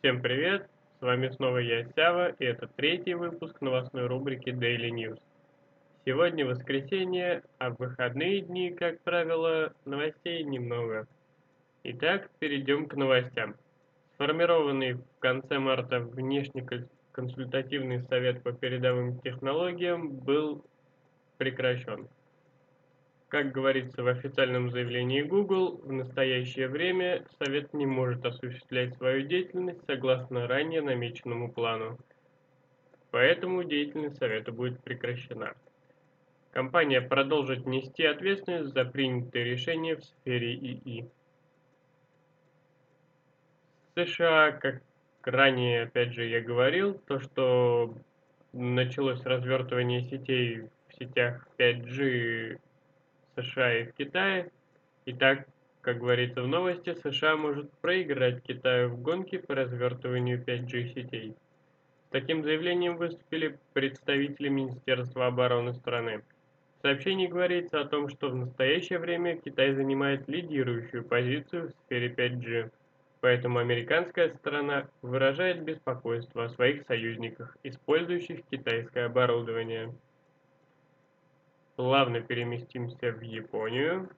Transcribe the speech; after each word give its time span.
Всем 0.00 0.20
привет! 0.20 0.68
С 1.00 1.02
вами 1.02 1.30
снова 1.30 1.56
я, 1.56 1.84
Сява, 1.96 2.28
и 2.38 2.44
это 2.44 2.68
третий 2.76 3.14
выпуск 3.14 3.60
новостной 3.62 4.06
рубрики 4.06 4.50
Daily 4.50 4.90
News. 4.90 5.18
Сегодня 6.04 6.44
воскресенье, 6.46 7.42
а 7.58 7.70
в 7.70 7.78
выходные 7.78 8.42
дни, 8.42 8.70
как 8.72 9.00
правило, 9.00 9.72
новостей 9.86 10.44
немного. 10.44 11.06
Итак, 11.82 12.30
перейдем 12.38 12.86
к 12.86 12.94
новостям. 12.94 13.56
Сформированный 14.14 14.92
в 14.92 15.18
конце 15.18 15.58
марта 15.58 16.00
внешний 16.00 16.64
консультативный 17.12 18.02
совет 18.02 18.42
по 18.42 18.52
передовым 18.52 19.18
технологиям 19.20 20.10
был 20.10 20.62
прекращен. 21.38 22.06
Как 23.28 23.50
говорится 23.50 24.04
в 24.04 24.06
официальном 24.06 24.70
заявлении 24.70 25.20
Google, 25.20 25.80
в 25.82 25.90
настоящее 25.90 26.68
время 26.68 27.24
Совет 27.38 27.74
не 27.74 27.84
может 27.84 28.24
осуществлять 28.24 28.96
свою 28.96 29.26
деятельность 29.26 29.84
согласно 29.84 30.46
ранее 30.46 30.80
намеченному 30.80 31.50
плану. 31.50 31.98
Поэтому 33.10 33.64
деятельность 33.64 34.18
Совета 34.18 34.52
будет 34.52 34.80
прекращена. 34.84 35.54
Компания 36.52 37.00
продолжит 37.00 37.66
нести 37.66 38.04
ответственность 38.04 38.72
за 38.72 38.84
принятые 38.84 39.44
решения 39.44 39.96
в 39.96 40.04
сфере 40.04 40.54
ИИ. 40.54 41.10
США, 43.96 44.52
как 44.52 44.82
ранее, 45.22 45.82
опять 45.82 46.12
же, 46.12 46.26
я 46.26 46.40
говорил, 46.40 46.94
то, 47.06 47.18
что 47.18 47.92
началось 48.52 49.24
развертывание 49.24 50.02
сетей 50.02 50.68
в 50.88 50.94
сетях 50.94 51.48
5G 51.58 52.60
США 53.36 53.78
и 53.78 53.84
в 53.84 53.92
Китае. 53.94 54.50
И 55.04 55.12
так, 55.12 55.46
как 55.82 55.98
говорится 55.98 56.42
в 56.42 56.48
новости, 56.48 56.94
США 56.94 57.36
может 57.36 57.70
проиграть 57.80 58.42
Китаю 58.42 58.88
в 58.88 59.00
гонке 59.00 59.38
по 59.38 59.54
развертыванию 59.54 60.42
5G 60.42 60.94
сетей. 60.94 61.36
С 62.06 62.10
таким 62.10 62.42
заявлением 62.42 62.96
выступили 62.96 63.58
представители 63.72 64.48
Министерства 64.48 65.26
обороны 65.26 65.74
страны. 65.74 66.22
В 66.78 66.82
сообщении 66.82 67.26
говорится 67.26 67.80
о 67.80 67.84
том, 67.84 68.08
что 68.08 68.30
в 68.30 68.36
настоящее 68.36 68.98
время 68.98 69.36
Китай 69.36 69.74
занимает 69.74 70.28
лидирующую 70.28 71.04
позицию 71.04 71.68
в 71.68 71.84
сфере 71.84 72.08
5G, 72.08 72.70
поэтому 73.20 73.58
американская 73.58 74.30
сторона 74.30 74.86
выражает 75.02 75.62
беспокойство 75.62 76.44
о 76.44 76.48
своих 76.48 76.84
союзниках, 76.86 77.56
использующих 77.64 78.40
китайское 78.50 79.06
оборудование 79.06 79.92
плавно 81.76 82.20
переместимся 82.20 83.12
в 83.12 83.20
Японию. 83.20 84.08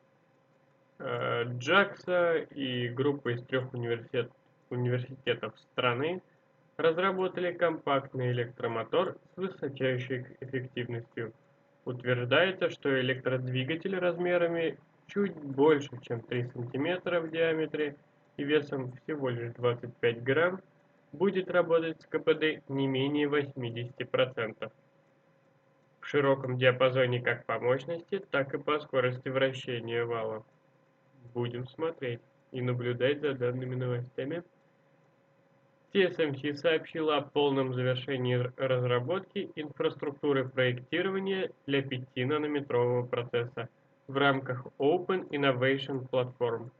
Э, 0.98 1.45
Джакса 1.59 2.37
и 2.37 2.89
группа 2.89 3.34
из 3.34 3.42
трех 3.45 3.73
университет, 3.75 4.31
университетов 4.70 5.55
страны 5.73 6.23
разработали 6.77 7.53
компактный 7.53 8.31
электромотор 8.31 9.17
с 9.34 9.36
высочайшей 9.36 10.27
эффективностью. 10.41 11.33
Утверждается, 11.84 12.70
что 12.70 13.01
электродвигатель 13.01 13.98
размерами 13.98 14.79
чуть 15.09 15.34
больше, 15.34 15.91
чем 16.03 16.20
3 16.20 16.51
см 16.55 17.20
в 17.20 17.31
диаметре 17.31 17.97
и 18.36 18.45
весом 18.45 18.92
всего 18.92 19.31
лишь 19.31 19.53
25 19.55 20.23
грамм, 20.23 20.61
будет 21.12 21.51
работать 21.51 22.01
с 22.03 22.06
КПД 22.06 22.69
не 22.69 22.86
менее 22.86 23.27
80% 23.27 24.70
широком 26.09 26.56
диапазоне 26.56 27.20
как 27.20 27.45
по 27.45 27.59
мощности, 27.59 28.25
так 28.31 28.55
и 28.55 28.59
по 28.59 28.81
скорости 28.81 29.28
вращения 29.28 30.05
вала. 30.05 30.42
Будем 31.34 31.69
смотреть 31.69 32.20
и 32.51 32.62
наблюдать 32.62 33.20
за 33.20 33.34
данными 33.34 33.75
новостями. 33.75 34.42
TSMC 35.92 36.55
сообщила 36.55 37.19
о 37.19 37.23
полном 37.23 37.75
завершении 37.75 38.36
разработки 38.56 39.51
инфраструктуры 39.55 40.48
проектирования 40.48 41.51
для 41.67 41.81
5-нанометрового 41.81 43.06
процесса 43.06 43.69
в 44.07 44.17
рамках 44.17 44.67
Open 44.79 45.29
Innovation 45.29 46.08
Platform, 46.08 46.70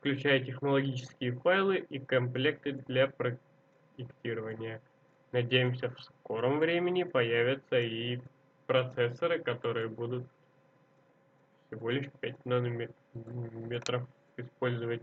включая 0.00 0.40
технологические 0.40 1.32
файлы 1.32 1.76
и 1.88 1.98
комплекты 1.98 2.72
для 2.86 3.08
проектирования. 3.08 4.82
Надеемся, 5.32 5.90
в 5.90 6.00
скором 6.00 6.58
времени 6.58 7.02
появятся 7.02 7.78
и 7.78 8.20
процессоры, 8.66 9.40
которые 9.40 9.88
будут 9.88 10.26
всего 11.66 11.90
лишь 11.90 12.10
5 12.20 12.44
нанометров 12.44 14.06
использовать 14.36 15.02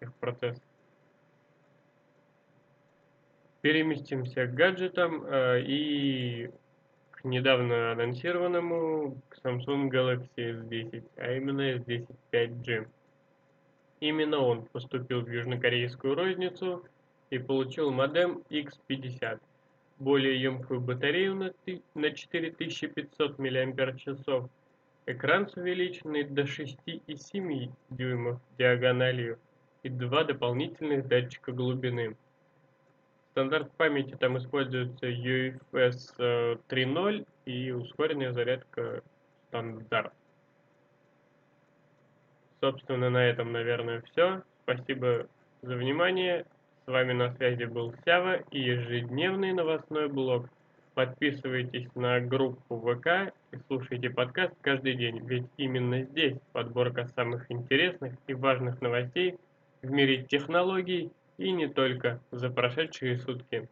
техпроцесс. 0.00 0.58
Переместимся 3.60 4.46
к 4.46 4.54
гаджетам 4.54 5.24
э, 5.24 5.60
и 5.62 6.50
к 7.10 7.24
недавно 7.24 7.92
анонсированному 7.92 9.20
к 9.28 9.36
Samsung 9.44 9.90
Galaxy 9.90 10.28
S10, 10.36 11.04
а 11.16 11.32
именно 11.32 11.76
S10 11.76 12.08
5G. 12.32 12.88
Именно 14.00 14.38
он 14.38 14.64
поступил 14.64 15.20
в 15.20 15.30
южнокорейскую 15.30 16.14
розницу 16.14 16.84
и 17.28 17.38
получил 17.38 17.90
модем 17.90 18.42
X50 18.48 19.38
более 20.00 20.40
емкую 20.42 20.80
батарею 20.80 21.52
на 21.94 22.10
4500 22.10 23.38
мАч, 23.38 24.06
экран 25.06 25.48
с 25.48 25.56
увеличенный 25.56 26.24
до 26.24 26.42
6,7 26.42 27.70
дюймов 27.90 28.40
диагональю 28.58 29.38
и 29.82 29.88
два 29.88 30.24
дополнительных 30.24 31.06
датчика 31.06 31.52
глубины. 31.52 32.16
Стандарт 33.32 33.70
памяти 33.76 34.16
там 34.18 34.38
используется 34.38 35.06
UFS 35.06 36.16
3.0 36.18 37.26
и 37.44 37.70
ускоренная 37.70 38.32
зарядка 38.32 39.02
стандарт. 39.48 40.12
Собственно, 42.60 43.08
на 43.10 43.24
этом, 43.24 43.52
наверное, 43.52 44.02
все. 44.10 44.42
Спасибо 44.64 45.28
за 45.62 45.76
внимание. 45.76 46.44
С 46.84 46.86
вами 46.86 47.12
на 47.12 47.30
связи 47.32 47.64
был 47.64 47.94
Сява 48.04 48.36
и 48.50 48.60
ежедневный 48.60 49.52
новостной 49.52 50.08
блог. 50.08 50.48
Подписывайтесь 50.94 51.88
на 51.94 52.20
группу 52.20 52.78
ВК 52.78 53.32
и 53.52 53.58
слушайте 53.66 54.10
подкаст 54.10 54.54
каждый 54.60 54.94
день, 54.94 55.20
ведь 55.26 55.46
именно 55.56 56.02
здесь 56.02 56.36
подборка 56.52 57.06
самых 57.14 57.50
интересных 57.50 58.14
и 58.26 58.34
важных 58.34 58.80
новостей 58.80 59.36
в 59.82 59.90
мире 59.90 60.24
технологий 60.24 61.12
и 61.38 61.52
не 61.52 61.68
только 61.68 62.20
за 62.30 62.50
прошедшие 62.50 63.18
сутки. 63.18 63.68